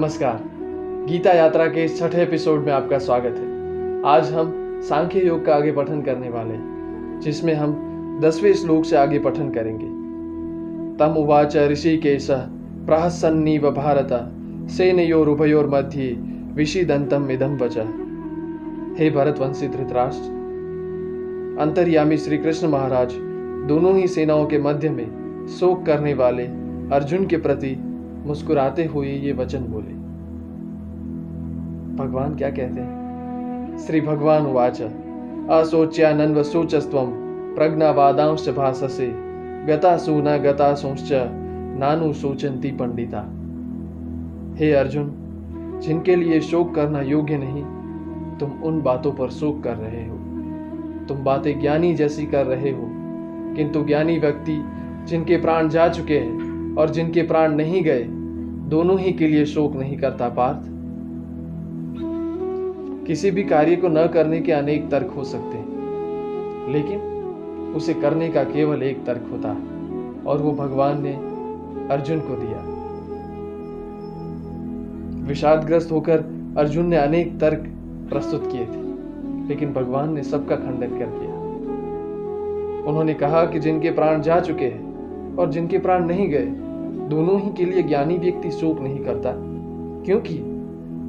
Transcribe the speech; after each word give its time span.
नमस्कार। 0.00 0.42
गीता 1.08 1.32
यात्रा 1.32 1.66
के 1.66 1.88
छठे 1.88 2.22
एपिसोड 2.22 2.60
में 2.60 2.72
आपका 2.72 2.98
स्वागत 2.98 3.34
है। 3.38 4.02
आज 4.04 4.32
हम 4.32 4.52
सांख्य 4.82 5.20
योग 5.20 5.44
का 5.44 5.54
आगे 5.54 5.72
पठन 5.72 6.00
करने 6.02 6.28
वाले 6.28 6.54
हैं, 6.54 7.20
जिसमें 7.20 7.54
हम 7.54 7.74
दसवें 8.22 8.52
श्लोक 8.52 8.84
से 8.84 8.96
आगे 8.96 9.18
पठन 9.18 9.50
करेंगे। 9.50 9.86
तम 10.96 11.16
उवाच 11.16 11.56
ऋषिकेश 11.56 12.26
प्रहसन्नीव 12.30 13.70
भारत 13.70 14.08
सेनयोरुभयोर 14.70 15.66
मध्य 15.66 16.16
विषिदंतम 16.54 17.30
इदम 17.30 17.56
वच। 17.56 17.78
हे 18.98 19.10
भरतवंशी 19.10 19.68
धृतराष्ट्र, 19.68 20.30
अंतर्यामी 21.60 22.16
श्री 22.16 22.38
कृष्ण 22.38 22.68
महाराज, 22.68 23.12
दोनों 23.68 23.96
ही 23.96 24.08
सेनाओं 24.08 24.46
के 24.46 24.58
मध्य 24.58 24.90
में 24.90 25.46
शोक 25.60 25.86
करने 25.86 26.14
वाले 26.14 26.46
अर्जुन 26.94 27.26
के 27.26 27.36
प्रति 27.36 27.76
मुस्कुराते 28.26 28.84
हुए 28.84 29.08
ये 29.08 29.32
वचन 29.32 29.60
बोले। 29.60 29.94
भगवान 31.96 32.34
क्या 32.34 32.50
कहते 32.50 32.80
हैं? 32.80 33.78
श्री 33.78 34.00
भगवान 34.00 34.42
वाच 34.42 34.82
असोच्यानन्व 35.50 36.42
सोचस्व 36.42 37.06
प्रज्ञावादांश 37.54 38.48
भाषसे 38.48 39.06
गता 39.66 39.96
सुना 39.96 40.36
गता 40.36 40.74
सोच 40.74 41.08
नानु 41.78 42.12
सोचंती 42.12 42.70
पंडिता। 42.70 43.20
हे 44.56 44.72
अर्जुन, 44.72 45.12
जिनके 45.82 46.16
लिए 46.16 46.40
शोक 46.40 46.74
करना 46.74 47.00
योग्य 47.00 47.38
नहीं, 47.38 47.64
तुम 48.38 48.50
उन 48.50 48.80
बातों 48.82 49.12
पर 49.12 49.30
शोक 49.30 49.62
कर 49.62 49.74
रहे 49.74 50.08
हो। 50.08 50.16
तुम 51.08 51.24
बातें 51.24 51.60
ज्ञानी 51.60 51.94
जैसी 51.94 52.26
कर 52.26 52.46
रहे 52.46 52.70
हो, 52.70 52.88
किंतु 53.56 53.84
ज्ञानी 53.84 54.18
व्यक्ति 54.18 54.64
जिनके 55.04 55.36
प्राण 55.36 55.68
जा 55.68 55.88
चुके 55.88 56.18
हैं 56.18 56.49
और 56.78 56.90
जिनके 56.90 57.22
प्राण 57.22 57.54
नहीं 57.54 57.82
गए, 57.82 58.04
दोनों 58.70 59.00
ही 59.00 59.12
के 59.12 59.26
लिए 59.26 59.44
शोक 59.44 59.76
नहीं 59.76 59.98
करता 59.98 60.28
पार्थ। 60.28 60.68
किसी 63.06 63.30
भी 63.30 63.42
कार्य 63.42 63.76
को 63.76 63.88
न 63.88 64.06
करने 64.06 64.40
के 64.40 64.52
अनेक 64.52 64.90
तर्क 64.90 65.10
हो 65.10 65.24
सकते 65.24 65.56
हैं, 65.56 66.72
लेकिन 66.72 67.00
उसे 67.76 67.94
करने 67.94 68.28
का 68.28 68.44
केवल 68.44 68.82
एक 68.82 69.04
तर्क 69.04 69.28
होता 69.32 69.48
है, 69.48 69.62
और 70.26 70.38
वो 70.38 70.52
भगवान 70.52 71.02
ने 71.02 71.12
अर्जुन 71.94 72.20
को 72.20 72.34
दिया। 72.34 72.66
विषादग्रस्त 75.26 75.92
होकर 75.92 76.18
अर्जुन 76.58 76.86
ने 76.86 76.96
अनेक 76.96 77.38
तर्क 77.40 77.64
प्रस्तुत 78.10 78.52
किए 78.52 78.66
थे, 78.66 78.82
लेकिन 79.48 79.72
भगवान 79.72 80.12
ने 80.12 80.22
सबका 80.22 80.56
खंडन 80.56 80.98
कर 80.98 81.06
दिया। 81.06 81.34
उन्होंने 82.88 83.14
कहा 83.14 83.44
कि 83.44 83.60
जिनके 83.60 83.90
प्राण 83.90 84.22
जा 84.22 84.40
चुके 84.40 84.64
हैं 84.64 85.36
और 85.36 85.50
जिनके 85.50 85.78
प्राण 85.78 86.06
नहीं 86.06 86.28
गए 86.28 86.52
दोनों 87.10 87.40
ही 87.40 87.50
के 87.50 87.64
लिए 87.64 87.82
ज्ञानी 87.82 88.18
व्यक्ति 88.18 88.50
शोक 88.50 88.80
नहीं 88.80 88.98
करता। 88.98 89.32
क्योंकि 90.04 90.40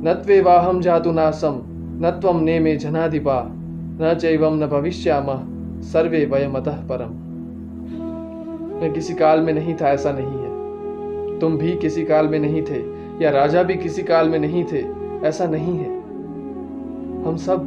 नत्वे 0.04 0.42
वाहम 0.42 0.82
जातु 0.82 1.12
नासम 1.12 1.62
न 2.04 2.20
तम 2.24 2.40
ने 2.40 2.60
में 2.60 2.78
जनाधिपा, 2.78 3.52
न 4.02 4.18
चैवम 4.22 4.64
न 4.64 4.68
भविष्याम, 4.68 5.26
सर्वे 5.82 6.26
वयमतः 6.26 6.88
परम। 6.92 7.32
मैं 8.82 8.94
किसी 8.94 9.14
काल 9.14 9.42
में 9.42 9.54
नहीं 9.54 9.74
था, 9.74 9.90
ऐसा 9.90 10.12
नहीं 10.12 10.26
है। 10.26 10.52
तुम 11.40 11.58
भी 11.58 11.72
किसी 11.72 12.04
काल 12.04 12.28
में 12.28 12.40
नहीं 12.40 12.62
थे, 12.62 12.80
या 13.24 13.30
राजा 13.30 13.64
भी 13.64 13.76
किसी 13.76 14.04
काल 14.04 14.30
में 14.30 14.40
नहीं 14.40 14.64
थे, 14.64 14.86
ऐसा 15.28 15.46
नहीं 15.46 15.78
है। 15.78 16.02
हम 17.24 17.36
सब 17.36 17.60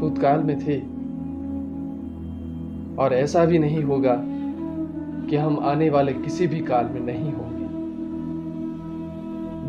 भूतकाल 0.00 0.42
में 0.42 0.58
थे। 0.60 0.78
और 3.02 3.14
ऐसा 3.14 3.44
भी 3.44 3.58
नहीं 3.58 3.82
होगा 3.82 4.22
कि 5.30 5.36
हम 5.36 5.58
आने 5.62 5.90
वाले 5.90 6.12
किसी 6.12 6.46
भी 6.46 6.60
काल 6.60 6.84
में 6.84 7.00
नहीं 7.00 7.32
होंगे। 7.32 7.61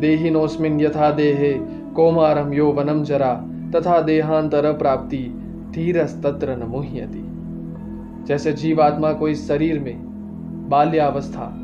देहिनोस्मिन 0.04 0.80
यथा 0.80 1.10
देहे 1.10 1.52
कौमारम 1.94 2.52
यो 2.52 2.72
वनम 2.72 3.02
जरा, 3.02 3.34
तथा 3.74 4.00
देहांतर 4.00 4.72
प्राप्ति 4.72 5.40
धीरस्तत्र 5.70 6.46
न 6.50 6.62
जैसे 8.28 8.52
जीवात्मा 8.52 9.12
को 9.12 9.28
इस 9.28 9.48
शरीर 9.48 9.78
में 9.80 9.94
बाल्यावस्था 10.68 11.60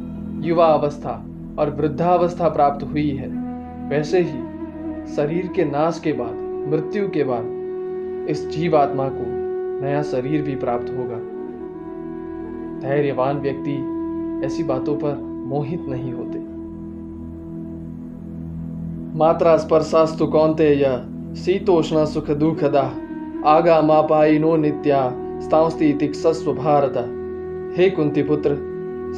युवा 0.48 0.66
अवस्था 0.66 1.26
और 1.58 1.70
वृद्धावस्था 1.70 2.48
प्राप्त 2.48 2.86
हुई 2.86 3.10
है, 3.10 3.28
वैसे 3.88 4.20
ही 4.20 4.38
शरीर 5.16 5.50
के 5.56 5.64
नाश 5.64 6.00
के 6.04 6.12
बाद, 6.12 6.34
मृत्यु 6.70 7.08
के 7.08 7.24
बाद 7.24 7.44
इस 8.30 8.50
जीवात्मा 8.50 9.08
को 9.08 9.24
नया 9.84 10.02
शरीर 10.02 10.42
भी 10.42 10.56
प्राप्त 10.56 10.90
होगा। 10.90 11.16
धैर्यवान 12.88 13.38
व्यक्ति 13.38 13.76
ऐसी 14.46 14.64
बातों 14.64 14.96
पर 14.96 15.18
मोहित 15.46 15.86
नहीं 15.88 16.12
होते। 16.12 16.49
मात्रा 19.14 19.56
स्पर्शास्तु 19.56 20.26
कौंतेय 20.26 20.84
शीतोष्ण 21.36 22.04
सुख 22.04 22.30
दुखदा, 22.30 22.82
आगा 23.46 23.80
मापाइनो 23.82 24.56
नित्या 24.56 25.00
स्तांस्ति 25.40 25.92
तिक्सस्व 25.92 26.52
भारत। 26.52 26.94
हे 27.78 27.90
कुंती 27.90 28.22
पुत्र, 28.22 28.56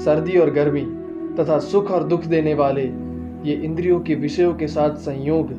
सर्दी 0.05 0.39
और 0.39 0.51
गर्मी 0.51 0.85
तथा 1.37 1.59
सुख 1.59 1.91
और 1.91 2.05
दुख 2.05 2.25
देने 2.25 2.55
वाले, 2.55 2.85
ये 3.45 3.53
इंद्रियों 3.55 4.01
के 4.01 4.15
विषयों 4.15 4.55
के 4.55 4.67
साथ 4.67 4.97
संयोग 5.01 5.53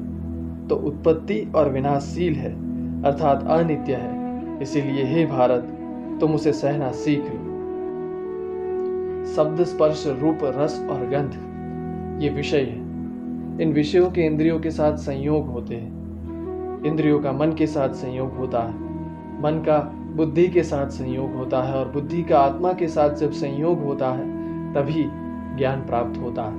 तो 0.70 0.76
उत्पत्ति 0.76 1.52
और 1.56 1.70
विनाशशील 1.70 2.34
है, 2.34 2.52
अर्थात 3.04 3.48
अनित्य 3.48 3.94
है। 3.94 4.62
इसीलिए 4.62 5.04
हे 5.06 5.26
भारत, 5.26 5.68
तुम 6.22 6.36
उसे 6.36 6.54
सहना 6.54 6.92
सीख 6.92 7.20
लो। 7.20 7.52
शब्द 9.34 9.64
स्पर्श 9.64 10.04
रूप 10.22 10.40
रस 10.44 10.88
और 10.92 11.10
गंध, 11.10 12.22
ये 12.24 12.30
विषय 12.30 12.62
है। 12.62 12.83
इन 13.62 13.74
विषयों 13.74 14.12
के 14.12 14.22
इंद्रियों 14.22 14.60
के 14.60 14.72
साथ 14.72 14.98
संयोग 14.98 15.48
होते 15.48 15.76
हैं। 15.76 16.04
इंद्रियों 16.84 17.20
का 17.20 17.32
मन 17.32 17.52
के 17.52 17.68
साथ 17.68 17.90
संयोग 17.90 18.32
होता 18.32 18.60
है। 18.60 18.74
मन 19.42 19.64
का 19.66 19.94
बुद्धि 20.16 20.48
के 20.48 20.64
साथ 20.64 20.88
संयोग 20.88 21.34
होता 21.34 21.64
है 21.64 21.74
और 21.76 21.92
बुद्धि 21.92 22.24
का 22.24 22.40
आत्मा 22.40 22.74
के 22.74 22.88
साथ 22.88 23.16
जब 23.16 23.32
संयोग 23.32 23.84
होता 23.84 24.12
है, 24.12 24.28
तभी 24.74 25.04
ज्ञान 25.58 25.80
प्राप्त 25.80 26.22
होता 26.22 26.42
है। 26.42 26.54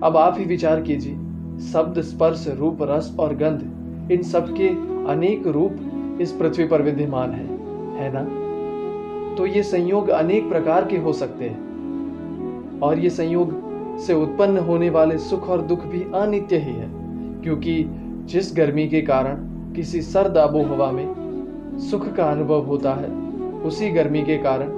अब 0.00 0.16
आप 0.16 0.34
ही 0.38 0.44
विचार 0.44 0.82
कीजिए, 0.82 1.14
शब्द, 1.60 2.00
स्पर्श, 2.00 2.54
रूप, 2.58 2.78
रस 2.82 3.16
और 3.18 3.34
गंध, 3.34 3.72
इन 4.12 4.22
सब 4.22 4.54
के 4.56 4.68
अनेक 5.12 5.46
रूप 5.46 5.76
इस 6.20 6.32
पृथ्वी 6.32 6.66
पर 6.66 6.82
विद्यमान 6.82 7.30
है 7.30 7.46
है 7.96 8.12
ना? 8.14 8.48
तो 9.36 9.46
ये 9.46 9.62
संयोग 9.62 10.08
अनेक 10.08 10.48
प्रकार 10.48 10.84
के 10.84 10.96
हो 10.96 11.12
सकते 11.12 11.44
हैं। 11.44 11.68
और 12.80 12.98
ये 12.98 13.10
संयोग 13.10 13.67
से 13.98 14.14
उत्पन्न 14.14 14.58
होने 14.58 14.90
वाले 14.90 15.18
सुख 15.18 15.48
और 15.50 15.62
दुख 15.62 15.84
भी 15.84 16.02
अनित्य 16.14 16.56
ही 16.56 16.72
है, 16.72 16.88
क्योंकि 17.42 17.84
जिस 18.24 18.52
गर्मी 18.56 18.86
के 18.88 19.00
कारण 19.02 19.46
किसी 19.74 20.02
सर्द 20.02 20.38
आबो 20.38 20.62
हवा 20.64 20.90
में 20.92 21.78
सुख 21.80 22.12
का 22.14 22.24
अनुभव 22.24 22.64
होता 22.64 22.92
है, 22.94 23.10
उसी 23.62 23.90
गर्मी 23.90 24.22
के 24.22 24.36
कारण 24.38 24.68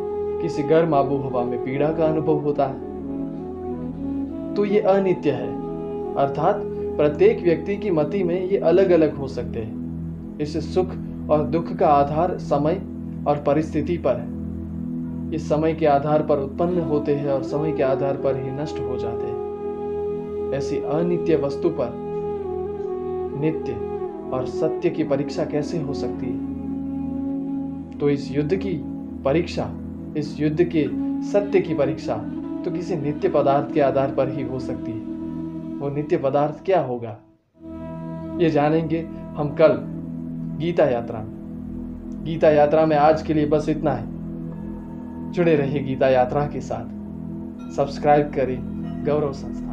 किसी 0.43 0.63
गर्म 0.63 0.95
आबो 0.95 1.17
हवा 1.19 1.45
में 1.45 1.65
पीड़ा 1.65 1.93
का 1.93 2.07
अनुभव 2.07 2.39
होता 2.39 2.67
है। 2.67 2.89
तो 4.55 4.65
ये 4.65 4.81
अनित्य 4.81 5.31
है, 5.31 5.49
अर्थात 6.17 6.63
प्रत्येक 6.97 7.43
व्यक्ति 7.43 7.77
की 7.77 7.91
मति 7.91 8.23
में 8.25 8.41
ये 8.43 8.59
अलग 8.59 8.91
अलग 8.91 9.17
हो 9.17 9.29
सकते 9.29 9.61
हैं। 9.61 10.39
इस 10.41 10.75
सुख 10.75 10.91
और 11.31 11.45
दुख 11.45 11.73
का 11.73 11.89
आधार 11.89 12.37
समय 12.39 12.83
और 13.27 13.43
परिस्थिति 13.47 13.97
पर 13.97 14.17
है। 14.17 14.40
इस 15.35 15.49
समय 15.49 15.75
के 15.75 15.87
आधार 15.87 16.23
पर 16.23 16.39
उत्पन्न 16.39 16.81
होते 16.81 17.15
हैं 17.15 17.29
और 17.29 17.43
समय 17.43 17.73
के 17.73 17.83
आधार 17.83 18.17
पर 18.17 18.37
ही 18.37 18.51
नष्ट 18.51 18.81
हो 18.81 18.97
जाते 18.97 19.27
हैं। 19.27 20.53
ऐसी 20.55 20.77
अनित्य 20.77 21.37
वस्तु 21.37 21.69
पर 21.71 21.91
नित्य 23.41 23.73
और 24.37 24.47
सत्य 24.47 24.91
की 24.91 25.05
परीक्षा 25.05 25.45
कैसे 25.45 25.79
हो 25.79 25.95
सकती 25.95 26.27
है? 26.27 26.51
तो 27.99 28.11
इस 28.11 28.37
युद्ध 28.37 28.57
की 28.57 28.81
परीक्षा, 29.25 29.71
इस 30.17 30.41
युद्ध 30.41 30.65
के 30.77 30.89
सत्य 31.23 31.61
की 31.61 31.75
परीक्षा 31.75 32.17
तो 32.65 32.71
किसी 32.71 32.97
नित्य 32.97 33.29
पदार्थ 33.29 33.75
के 33.75 33.81
आधार 33.81 34.15
पर 34.15 34.29
ही 34.29 34.43
हो 34.43 34.59
सकती 34.59 34.93
है। 34.93 34.99
वो 35.79 35.89
नित्य 35.89 36.17
पदार्थ 36.17 36.65
क्या 36.65 36.81
होगा? 36.81 37.19
ये 38.41 38.51
जानेंगे 38.51 39.09
हम 39.37 39.49
कल 39.49 39.73
गीता 40.61 40.85
यात्रा 40.85 41.19
में। 41.19 42.25
गीता 42.25 42.51
यात्रा 42.51 42.87
में 42.87 42.97
आज 42.97 43.23
के 43.23 43.35
लिए 43.35 43.47
बस 43.47 43.69
इतना 43.69 43.93
है। 43.93 44.20
जुड़े 45.31 45.57
रहे 45.57 45.81
गीता 45.81 46.09
यात्रा 46.09 46.47
के 46.47 46.61
साथ। 46.61 47.75
सब्सक्राइब 47.77 48.33
करें 48.35 48.59
गौरव 49.07 49.33
संस्थान। 49.33 49.71